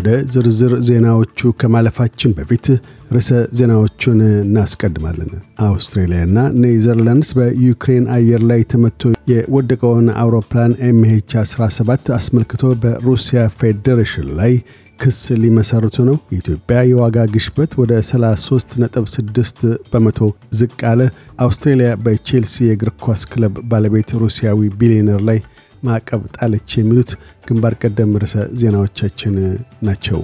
ወደ 0.00 0.10
ዝርዝር 0.32 0.72
ዜናዎቹ 0.88 1.48
ከማለፋችን 1.60 2.34
በፊት 2.36 2.66
ርዕሰ 3.14 3.28
ዜናዎቹን 3.58 4.18
እናስቀድማለን። 4.36 5.30
አውስትሬልያና 5.66 6.36
ኔዘርላንድስ 6.62 7.30
በዩክሬን 7.38 8.04
አየር 8.14 8.42
ላይ 8.50 8.60
ተመቶ 8.72 9.02
የወደቀውን 9.32 10.06
አውሮፕላን 10.22 10.74
ኤምኤች 10.88 11.32
17 11.42 12.12
አስመልክቶ 12.18 12.72
በሩሲያ 12.84 13.42
ፌዴሬሽን 13.60 14.28
ላይ 14.40 14.54
ክስ 14.98 15.20
ሊመሰርቱ 15.42 15.98
ነው። 16.08 16.16
የኢትዮጵያ 16.32 16.80
የዋጋ 16.88 17.18
ግሽበት 17.34 17.72
ወደ 17.82 17.92
33.6 18.08 19.62
በመቶ 19.92 20.18
ዝቅ 20.58 20.78
አለ። 20.90 21.00
አውስትሬልያ 21.44 21.90
በቼልሲ 22.04 22.56
የእግር 22.66 22.92
ኳስ 23.04 23.24
ክለብ 23.32 23.56
ባለቤት 23.70 24.12
ሩሲያዊ 24.24 24.70
ቢሊዮነር 24.80 25.22
ላይ 25.30 25.40
ማዕቀብ 25.82 26.22
ጣለች። 26.36 26.70
የሚሉት 26.78 27.10
ግንባር 27.46 27.74
ቀደም 27.82 28.12
ርዕሰ 28.22 28.36
ዜናዎቻችን 28.60 29.34
ናቸው። 29.82 30.20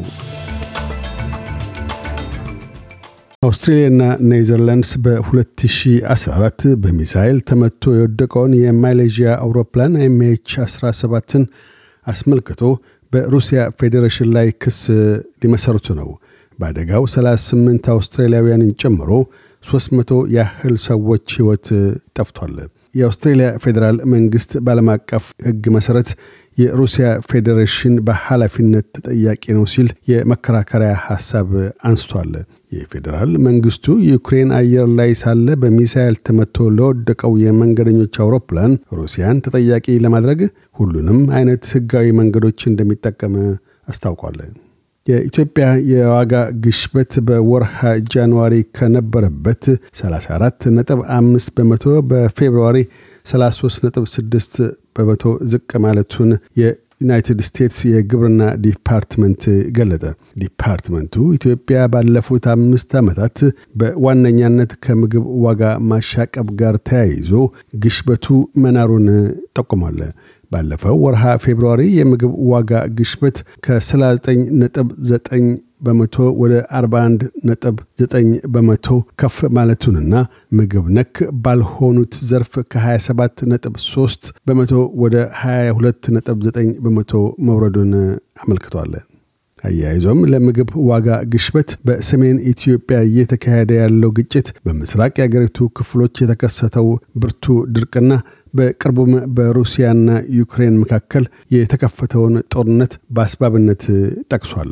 አውስትሬልያና 3.42 4.02
ኔዘርላንድስ 4.30 4.92
በ2014 5.04 6.62
በሚሳይል 6.82 7.38
ተመቶ 7.48 7.92
የወደቀውን 7.96 8.52
የማሌዥያ 8.60 9.28
አውሮፕላን 9.44 9.94
ኤምኤች 10.06 10.48
17ን 10.66 11.44
አስመልክቶ 12.06 12.62
በሩሲያ 13.12 13.60
ፌዴሬሽን 13.80 14.30
ላይ 14.36 14.48
ክስ 14.62 14.80
ሊመሰርቱ 15.42 15.94
ነው። 16.00 16.08
በአደጋው 16.58 17.04
38 17.12 17.90
አውስትራሊያውያንን 17.94 18.72
ጨምሮ 18.82 19.10
300 19.64 20.18
ያህል 20.36 20.74
ሰዎች 20.86 21.26
ሕይወት 21.38 21.66
ጠፍቷል። 22.18 22.56
የአውስትሬልያ 22.96 23.48
ፌዴራል 23.64 23.96
መንግሥት 24.12 24.52
በዓለም 24.64 24.88
አቀፍ 24.94 25.24
ሕግ 25.46 25.64
መሠረት 25.76 26.10
የሩሲያ 26.58 27.06
ፌዴሬሽን 27.28 27.94
በኃላፊነት 28.06 28.86
ተጠያቂ 28.96 29.44
ነው 29.56 29.64
ሲል 29.72 29.88
የመከራከሪያ 30.10 30.92
ሐሳብ 31.06 31.48
አንስቷል። 31.88 32.32
የፌዴራል 32.72 33.32
መንግስቱ 33.46 33.96
ዩክሬን 34.06 34.50
አየር 34.58 34.88
ላይ 34.98 35.10
ሳለ 35.20 35.48
በሚሳይል 35.62 36.16
ተመቶ 36.26 36.68
ለወደቀው 36.78 37.34
የመንገደኞች 37.42 38.16
አውሮፕላን 38.22 38.72
ሩሲያን 38.98 39.42
ተጠያቂ 39.46 39.96
ለማድረግ 40.04 40.40
ሁሉንም 40.80 41.20
አይነት 41.38 41.64
ሕጋዊ 41.74 42.14
መንገዶች 42.20 42.62
እንደሚጠቀም 42.70 43.36
አስታውቋል። 43.88 44.38
የኢትዮጵያ 45.06 45.66
የዋጋ 45.90 46.32
ግሽበት 46.64 47.12
በወርሃ 47.26 47.80
January 48.12 48.54
ከነበረበት 48.78 49.64
34 50.00 50.66
ነጥብ 50.76 51.02
5 51.16 51.52
በመቶ 51.58 51.84
በ 52.10 52.24
February 52.24 52.78
33 53.26 53.86
ነጥብ 53.86 54.04
6 54.12 54.58
በመቶ 54.98 55.22
ዝቅ 55.52 55.70
ማለቱን 55.84 56.30
የዩናይትድ 56.60 57.40
ስቴትስ 57.46 57.78
የግብርና 57.88 58.42
ዲፓርትመንት 58.64 59.42
ገለጠ። 59.76 60.04
ዲፓርትመንቱ 60.42 61.24
ኢትዮጵያ 61.36 61.78
ባለፉት 61.92 62.46
አምስት 62.54 62.92
ዓመታት 63.00 63.38
በዋነኛነት 63.80 64.72
ከምግብ 64.84 65.26
ዋጋ 65.44 65.62
ማሻቀብ 65.90 66.48
ጋር 66.60 66.76
ተያይዞ 66.88 67.32
ግሽበቱ 67.82 68.26
መናሩን 68.64 69.08
ጠቁሟል። 69.58 70.00
ባለፈው 70.52 70.96
ወርሃ 71.04 71.22
February 71.44 71.82
የምግብ 71.98 72.32
ዋጋ 72.52 72.70
ግሽበት 72.98 73.36
ከ39.9 73.66 75.46
በመቶ 75.82 76.26
ወደ 76.42 76.52
41 76.76 77.24
ነጥብ 77.48 77.76
9 78.02 78.20
በመቶ 78.54 78.86
ከፍ 79.20 79.36
ማለቱንና 79.56 80.14
ምግብ 80.58 80.86
ነክ 80.98 81.14
ባልሆኑት 81.44 82.14
ዘርፍ 82.30 82.52
ከ27 82.74 83.44
ነጥብ 83.52 83.74
3 83.86 84.30
በመቶ 84.48 84.72
ወደ 85.02 85.16
22 85.42 86.10
ነጥብ 86.16 86.38
9 86.48 86.72
በመቶ 86.86 87.12
መውረዱን 87.48 87.92
አመልክቷል። 88.42 88.94
አያይዞም 89.64 90.20
ለምግብ 90.30 90.70
ዋጋ 90.88 91.08
ግሽበት 91.32 91.70
በሰሜን 91.86 92.38
ኢትዮጵያ 92.50 92.96
እየተካሄደ 93.06 93.70
ያለው 93.78 94.10
ግጭት፣ 94.18 94.48
በምስራቅ 94.66 95.12
የአገሪቱ 95.18 95.68
ክፍሎች 95.78 96.20
የተከሰተው 96.22 96.88
ብርቱ 97.22 97.44
ድርቅና 97.76 98.12
በቅርቡም 98.54 99.14
በሩሲያና 99.36 100.08
ዩክሬን 100.38 100.76
መካከል 100.82 101.24
የተከፈተውን 101.56 102.36
ጦርነት 102.54 102.92
በአስባብነት 103.16 103.84
ጠቅሷል። 104.32 104.70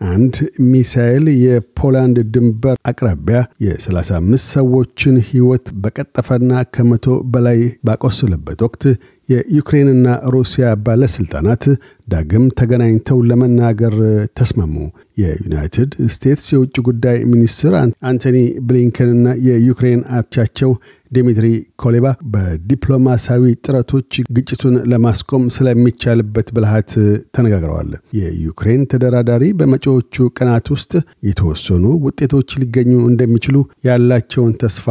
አንድ 0.00 0.34
ሚሳኤል 0.70 1.24
የፖላንድ 1.42 2.18
ድንበር 2.34 2.76
አቅራቢያ 2.90 3.38
የ35 3.64 4.46
ሰዎችን 4.54 5.16
ሕይወት 5.26 5.66
በቀጠፈና 5.82 6.62
ከመቶ 6.74 7.06
በላይ 7.34 7.58
ባቆሰለበት 7.86 8.60
ወቅት 8.66 8.84
የዩክሬንና 9.30 10.06
ሩሲያ 10.34 10.66
ባለሥልጣናት 10.84 11.64
ዳግም 12.08 12.44
ተገናኝተው 12.58 13.18
ለመናገር 13.22 13.94
ተስማሙ። 14.38 14.74
የዩናይትድ 15.20 15.90
ስቴትስ 16.14 16.46
የውጭ 16.52 16.76
ጉዳይ 16.88 17.18
ሚኒስትር 17.32 17.74
አንቶኒ 18.10 18.38
ብሊንከንና 18.68 19.26
የዩክሬን 19.46 20.02
አቻቸው 20.18 20.72
ዲሚትሪ 21.10 21.46
ኮሌባ 21.82 22.06
በዲፕሎማሲያዊ 22.34 23.44
ጥረቶች 23.64 24.20
ግጭቱን 24.30 24.76
ለማስቆም 24.92 25.44
ስለሚቻልበት 25.56 26.48
ብልሃት 26.56 26.92
ተነጋግረዋል። 27.36 27.90
የዩክሬን 28.18 28.86
ተደራዳሪ 28.92 29.44
በመጪዎቹ 29.60 30.28
ቀናት 30.38 30.68
ውስጥ 30.76 30.92
የተወሰኑ 31.22 31.84
ውጤቶች 32.06 32.56
ሊገኙ 32.62 32.92
እንደሚችሉ 33.10 33.58
ያላቸውን 33.88 34.56
ተስፋ 34.62 34.86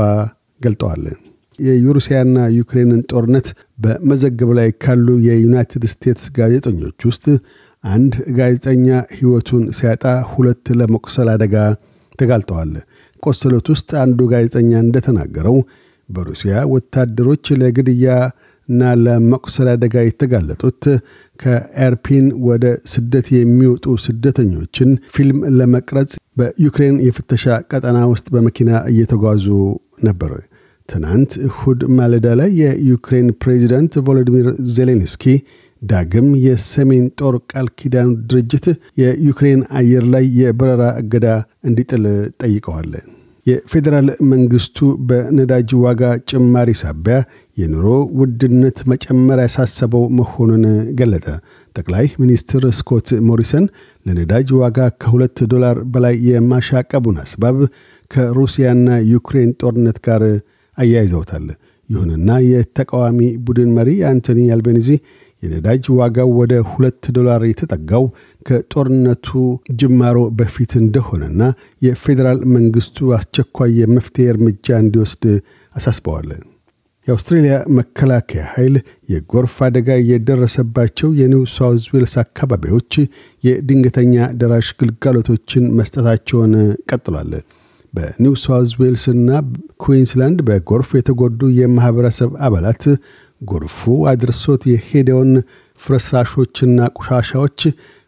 ገልጠዋል። 0.61 1.03
የሩሲያና 1.81 2.37
ዩክሬንን 2.57 3.01
ጦርነት 3.11 3.47
በመዘገብ 3.83 4.51
ላይ 4.59 4.69
ካሉ 4.83 5.07
የዩናይትድ 5.27 5.85
ስቴትስ 5.93 6.25
ጋዜጠኞች 6.37 6.99
ውስጥ 7.09 7.25
አንድ 7.83 8.13
ጋዜጠኛ 8.37 8.87
ሕይወቱን 9.17 9.63
ሲያጣ 9.77 10.05
ሁለት 10.31 10.65
ለመቁሰል 10.79 11.29
አደጋ 11.33 11.55
ተጋልጠዋል። 12.19 12.71
ቆሰሉት 13.23 13.67
ውስጥ 13.73 13.89
አንዱ 14.01 14.19
ጋዜጠኛ 14.31 14.71
እንደተናገረው 14.85 15.57
በሩሲያ 16.09 16.53
ወታደሮች 16.73 17.45
ለግድያ 17.61 18.11
እና 18.69 18.89
ለመቁሰል 19.03 19.67
አደጋ 19.73 19.95
የተጋለጡት 20.05 20.83
ከኤርፒን 21.39 22.25
ወደ 22.47 22.65
ስደት 22.93 23.27
የሚወጡ 23.35 23.95
ስደተኞችን 24.05 24.89
ፊልም 25.15 25.39
ለመቅረጽ 25.57 26.11
በዩክሬን 26.37 26.97
የፍተሻ 27.07 27.45
ቀጠና 27.71 27.99
ውስጥ 28.11 28.27
በመኪና 28.35 28.71
እየተጓዙ 28.91 29.45
ነበር። 30.07 30.33
ትናንት 30.89 31.31
እሁድ 31.47 31.81
ማለዳ 31.97 32.27
ላይ 32.39 32.51
የዩክሬን 32.61 33.27
ፕሬዚዳንት 33.41 33.93
ቮሎዲሚር 34.07 34.47
ዜሌንስኪ 34.75 35.25
ዳግም 35.81 36.27
የሰሜን 36.45 37.05
ጦር 37.19 37.35
ቃል 37.51 37.67
ኪዳኑ 37.79 38.09
ድርጅት 38.29 38.65
የዩክሬን 39.01 39.61
አየር 39.79 40.05
ላይ 40.13 40.25
የበረራ 40.39 40.83
እገዳ 41.01 41.27
እንዲጥል 41.69 42.05
ጠይቀዋል። 42.41 42.91
የፌዴራል 43.45 44.07
መንግስቱ 44.31 44.77
በነዳጅ 45.09 45.69
ዋጋ 45.83 46.01
ጭማሪ 46.29 46.69
ሳቢያ 46.81 47.15
የኑሮ 47.57 47.85
ውድነት 48.19 48.77
መጨመር 48.91 49.39
ያሳሰበው 49.43 50.03
መሆኑን 50.19 50.65
ገለጠ። 50.99 51.25
ጠቅላይ 51.75 52.05
ሚኒስትር 52.21 52.63
ስኮት 52.79 53.09
ሞሪሰን 53.27 53.65
ለነዳጅ 54.05 54.49
ዋጋ 54.61 54.89
ከሁለት 55.01 55.37
ዶላር 55.53 55.77
በላይ 55.93 56.15
የማሻቀቡን 56.29 57.17
አስባብ 57.23 57.57
ከሩሲያና 58.11 58.87
ዩክሬን 59.13 59.51
ጦርነት 59.61 59.99
ጋር 60.07 60.23
አያይዘውታል። 60.79 61.47
ይሁንና 61.89 62.29
የተቃዋሚ 62.47 63.19
ቡድን 63.45 63.69
መሪ 63.77 63.89
አንቶኒ 64.09 64.39
አልቤኒዚ 64.55 64.89
የነዳጅ 65.43 65.83
ዋጋው 65.97 66.29
ወደ 66.39 66.53
ሁለት 66.71 67.03
ዶላር 67.15 67.41
የተጠጋው 67.47 68.05
ከጦርነቱ 68.45 69.27
ጅማሮ 69.79 70.17
በፊት 70.39 70.71
እንደሆነና 70.81 71.41
የፌዴራል 71.81 72.39
መንግስቱ 72.55 73.09
አስቸኳይ 73.17 73.73
የመፍትሄ 73.79 74.25
እርምጃ 74.33 74.79
እንዲወስድ 74.83 75.25
አሳስበዋል። 75.75 76.29
የአውስትሬልያ 77.07 77.53
መከላከያ 77.77 78.41
ኃይል 78.53 78.75
የጎርፍ 79.09 79.55
አደጋ 79.67 79.89
የደረሰባቸው 80.09 81.09
የኒው 81.19 81.43
ሳውዝ 81.53 81.83
ዌልስ 81.93 82.13
አካባቢዎች 82.23 82.93
የድንገተኛ 83.43 84.27
ደራሽ 84.41 84.69
ግልጋሎቶችን 84.81 85.65
መስጠታቸውን 85.79 86.53
ቀጥሏል። 86.91 87.31
በኒው 87.93 88.33
ሳውዝ 88.43 88.71
ዌልስና 88.81 89.29
ኩዊንስላንድ 89.83 90.39
በጎርፍ 90.47 90.89
የተጎዱ 90.97 91.41
የማኅበረሰብ 91.59 92.31
አባላት 92.47 92.83
ጎርፉ 93.41 93.79
አድርሶት 94.11 94.63
የሄደውን 94.71 95.31
ፍርስራሾችና 95.79 96.79
ቆሻሻዎች 96.97 97.59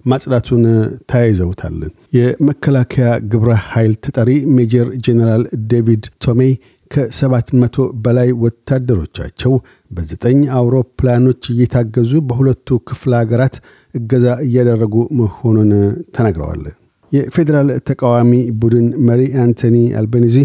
ማጽዳቱን 0.06 0.63
ተያይዘውታል። 1.12 1.78
የመከላከያ 2.18 3.10
ግብረ 3.31 3.51
ኃይል 3.69 3.94
ተጠሪ 4.06 4.30
ሜጀር 4.57 4.88
ጄኔራል 5.06 5.44
ዴቪድ 5.72 6.06
ቶሜይ 6.25 6.54
ከሰባት 6.92 7.50
መቶ 7.62 7.75
በላይ 8.06 8.30
ወታደሮቻቸው 8.44 9.54
በዘጠኝ 9.92 10.39
አውሮፕላኖች 10.57 11.44
እየታገዙ 11.54 12.13
በሁለቱ 12.30 12.77
ክፍለ 12.89 13.12
ሀገራት 13.22 13.56
እገዛ 13.95 14.27
እያደረጉ 14.45 14.95
መሆኑን 15.19 15.72
ተናግረዋል። 16.18 16.63
የፌዴራል 17.12 17.69
ተቃዋሚ 17.90 18.31
ቡድን 18.62 18.88
መሪ 19.08 19.22
አንቶኒ 19.44 19.78
አልቤኒዚ 20.00 20.38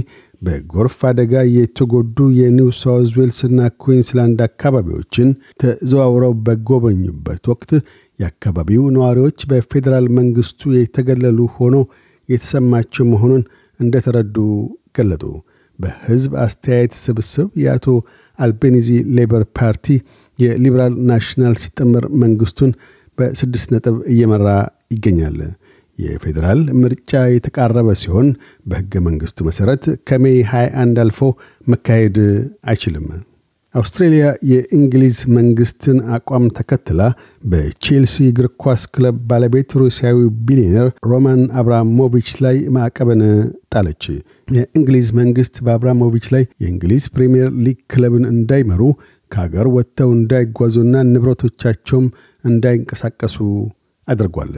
በጎርፍ 0.43 0.97
አደጋ 1.11 1.35
የተጎዱ 1.57 2.19
የኒው 2.39 2.69
ሳውዝ 2.81 3.11
ዌልስና 3.19 3.61
ኩዊንስላንድ 3.83 4.41
አካባቢዎችን 4.47 5.29
ተዘዋውረው 5.63 6.33
በጎበኙበት 6.47 7.45
ወቅት 7.53 7.71
የአካባቢው 8.21 8.83
ነዋሪዎች 8.97 9.39
በፌዴራል 9.51 10.07
መንግስቱ 10.19 10.73
የተገለሉ 10.77 11.39
ሆኖ 11.57 11.77
የተሰማቸው 12.29 13.07
መሆኑን 13.13 13.43
እንደተረዱ 13.81 14.37
ገለጡ። 14.99 15.25
በህዝብ 15.79 16.33
አስተያየት 16.45 16.93
ስብስብ 17.01 17.49
የአቶ 17.63 17.87
አልቤኒዚ 18.39 18.89
ሌበር 19.17 19.43
ፓርቲ 19.59 19.87
የሊበራል 20.39 20.95
ናሽናልስ 21.11 21.65
ጥምር 21.79 22.05
መንግስቱን 22.23 22.71
በስድስት 23.19 23.69
ነጥብ 23.75 23.97
እየመራ 24.13 24.49
ይገኛል። 24.93 25.39
የፌዴራል 25.99 26.61
ምርጫ 26.81 27.13
የተቃረበ 27.33 27.89
ሲሆን 28.01 28.29
በሕገ 28.67 29.03
መንግሥቱ 29.07 29.47
መሠረት 29.49 29.85
ከ 30.09 30.21
May 30.21 30.39
21 30.51 31.01
አልፎ 31.05 31.21
መካሄድ 31.67 32.19
አይችልም። 32.71 33.07
አውስትሬልያ 33.75 34.27
የእንግሊዝ 34.51 35.17
መንግስትን 35.37 35.97
አቋም 36.17 36.45
ተከትላ 36.59 37.01
በቼልሲ 37.45 38.15
እግር 38.29 38.47
ኳስ 38.63 38.83
ክለብ 38.95 39.17
ባለቤት 39.31 39.71
ሩሲያዊ 39.81 40.19
ቢሊዮነር 40.47 40.89
ሮማን 41.11 41.43
አብራሞቪች 41.61 42.31
ላይ 42.45 42.57
ማዕቀብን 42.77 43.23
ጣለች። 43.75 44.05
የእንግሊዝ 44.57 45.09
መንግስት 45.21 45.55
በአብራሞቪች 45.67 46.29
ላይ 46.35 46.45
የእንግሊዝ 46.65 47.07
ፕሪምየር 47.15 47.51
ሊግ 47.67 47.79
ክለብን 47.93 48.25
እንዳይመሩ 48.33 48.83
ከሀገር 49.31 49.69
ወጥተው 49.77 50.11
እንዳይጓዙና 50.17 50.97
ንብረቶቻቸውም 51.13 52.09
እንዳይንቀሳቀሱ 52.45 53.37
አድርጓል። 54.09 54.53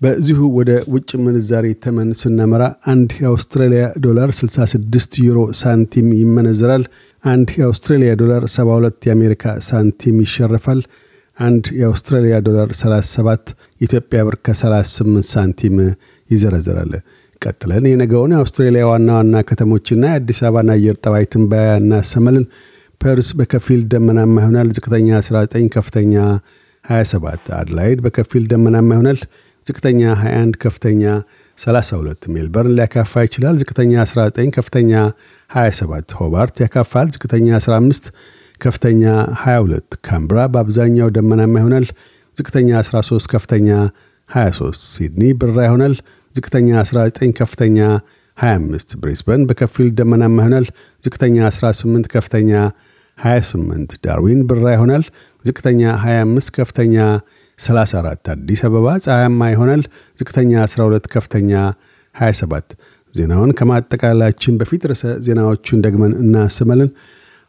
በዚሁ 0.00 0.40
ወደ 0.56 0.70
ውጭ 0.92 1.10
ምንዛሪ 1.24 1.66
ተመን 1.84 2.10
ስናመራ 2.20 2.62
አንድ 2.92 3.10
የአውስትራሊያ 3.20 3.82
ዶላር 4.04 4.30
66 4.38 5.18
ዩሮ 5.24 5.38
ሳንቲም 5.58 6.08
ይመነዝራል። 6.20 6.84
አንድ 7.24 7.48
የአውስትራሊያ 7.58 8.12
ዶላር 8.22 8.44
72 8.54 9.08
የአሜሪካ 9.08 9.52
ሳንቲም 9.66 10.16
ይሸርፋል። 10.24 10.80
አንድ 11.36 11.66
የአውስትራሊያ 11.80 12.36
ዶላር 12.46 12.70
37 12.78 13.52
ኢትዮጵያ 13.80 14.20
ብር 14.28 14.36
ከ38 14.46 15.28
ሳንቲም 15.32 15.76
ይዘረዝራል። 16.30 16.94
ቀጥለን 17.42 17.84
የነገውን 17.90 18.34
የአውስትሬሊያ 18.34 18.82
ዋና 18.90 19.10
ዋና 19.18 19.36
ከተሞችና 19.48 20.04
የአዲስ 20.10 20.40
አበባን 20.44 20.72
አየር 20.74 20.96
ጠባይ 21.04 21.26
ትንበያ 21.32 21.70
እናሰማለን። 21.82 22.46
ፐርስ 23.00 23.28
በከፊል 23.38 23.82
ደመናማ 23.92 24.34
ይሆናል። 24.42 24.70
ዝቅተኛ 24.76 25.08
19፣ 25.20 25.70
ከፍተኛ 25.76 26.14
27። 26.84 27.54
አድላይድ 27.60 27.98
በከፊል 28.04 28.44
ደመናማ 28.50 28.90
ይሆናል። 28.96 29.20
ዝቅተኛ 29.66 30.00
21፣ 30.16 30.54
ከፍተኛ 30.62 31.02
32። 31.58 32.28
ሜልበርን 32.34 32.74
ሊያካፋ 32.78 33.22
ይችላል። 33.26 33.56
ዝቅተኛ 33.60 33.92
19፣ 34.04 34.52
ከፍተኛ 34.56 34.92
27። 35.50 36.14
ሆባርት 36.20 36.56
ያካፋል። 36.64 37.08
ዝቅተኛ 37.14 37.48
15፣ 37.58 38.06
ከፍተኛ 38.60 39.02
22። 39.42 39.98
ካምብራ 40.06 40.38
በአብዛኛው 40.54 41.08
ደመናማ 41.16 41.54
ይሆናል። 41.62 41.86
ዝቅተኛ 42.36 42.70
13፣ 42.82 43.28
ከፍተኛ 43.34 43.68
23። 44.30 44.80
ሲድኒ 44.92 45.22
ብራ 45.40 45.58
ይሆናል። 45.68 45.94
ዝቅተኛ 46.34 46.68
19፣ 46.82 47.32
ከፍተኛ 47.40 47.78
25። 48.38 48.96
ብሬስበን 49.00 49.42
በከፊል 49.48 49.88
ደመናማ 49.98 50.36
ይሆናል። 50.42 50.66
ዝቅተኛ 51.04 51.36
18፣ 51.50 52.08
ከፍተኛ 52.14 52.50
28። 53.18 53.98
ዳርዊን 54.04 54.40
ብራ 54.50 54.64
ይሆናል። 54.76 55.04
ዝቅተኛ 55.44 55.82
25፣ 56.04 56.50
ከፍተኛ 56.58 56.96
34 57.60 58.30
አዲስ 58.32 58.60
አበባ 58.66 58.86
ፀሐያማ 59.04 59.48
ይሆናል። 59.52 59.82
ዝቅተኛ 60.18 60.52
12፣ 60.66 61.08
ከፍተኛ 61.14 61.50
27። 62.14 62.76
ዜናውን 63.14 63.50
ከማጠቃላችን 63.58 64.58
በፊት 64.60 64.82
ርዕሰ 64.90 65.04
ዜናዎቹን 65.26 65.82
ደግመን 65.86 66.12
እናስመልን። 66.22 66.90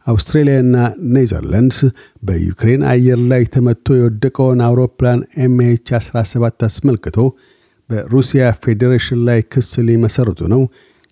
አውስትሬልያና 0.06 0.76
ኔዘርላንድስ 1.14 1.78
በዩክሬን 2.26 2.82
አየር 2.92 3.20
ላይ 3.32 3.42
ተመቶ 3.54 3.96
የወደቀውን 3.98 4.62
አውሮፕላን 4.66 5.20
MH 5.44 5.88
17 5.98 6.64
አስመልክቶ 6.68 7.18
በሩሲያ 7.90 8.42
ፌዴሬሽን 8.64 9.20
ላይ 9.28 9.40
ክስ 9.52 9.70
ሊመሰርቱ 9.88 10.40
ነው። 10.54 10.62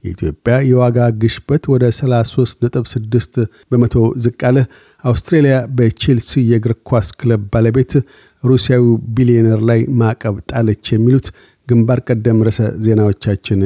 የኢትዮጵያ 0.05 0.55
የዋጋ 0.69 0.99
ግሽበት 1.23 1.65
ወደ 1.73 1.85
33.6 1.95 3.39
በመቶ 3.71 3.95
ዝቅ 4.25 4.39
አለ። 4.49 4.59
አውስትሬልያ 5.05 5.57
በቼልሲ 5.77 6.43
የእግር 6.51 6.75
ኳስ 6.89 7.09
ክለብ 7.19 7.43
ባለቤት 7.53 7.93
ሩሲያዊ 8.43 8.85
ቢሊዮነር 9.17 9.63
ላይ 9.71 9.81
ማዕቀብ 10.01 10.37
ጣለች። 10.51 10.85
የሚሉት 10.93 11.27
ግንባር 11.69 12.01
ቀደም 12.09 12.45
ርዕሰ 12.47 12.61
ዜናዎቻችን 12.85 13.61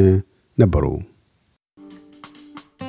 ነበሩ። 0.59 0.87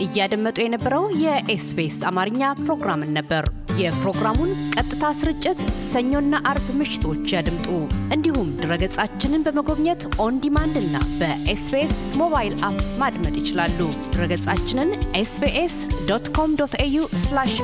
እያደመጡ 0.06 0.58
የነበረው 0.62 1.04
የ 1.24 1.53
SBS 1.53 1.98
አማርኛ 2.10 2.42
ፕሮግራምን 2.62 3.14
ነበር። 3.18 3.44
የፕሮግራሙን 3.80 4.52
ቀጥታ 4.74 5.06
ስርጭት 5.20 5.60
ሰኞና 5.90 6.36
አርብ 6.50 6.68
ምሽቶች 6.80 7.24
ያድምጡ። 7.36 7.68
እንዲሁም 8.16 8.50
ድረገጻችንን 8.62 9.46
በመጎብኘት 9.48 10.04
on 10.26 10.40
demand 10.44 10.76
እና 10.84 10.96
በ 11.20 11.50
SBS 11.50 11.96
mobile 12.22 12.56
app 12.68 12.82
ማድመጥ 13.02 13.36
ይችላሉ። 13.42 13.80
ድረገጻችንን 14.16 14.92
SBS 15.16 15.78
dot 16.10 16.28
com 16.38 16.54
dot 16.62 16.76
au 16.82 17.00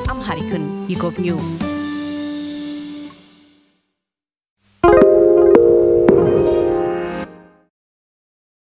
Amharic 0.08 0.52
ን 0.52 0.64
ይጎብኙ። 0.92 1.28